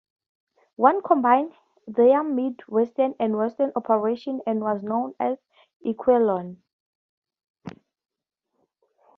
[0.77, 1.53] One combined
[1.85, 5.37] their Midwestern and Western operations and was known as
[5.85, 6.57] Equilon.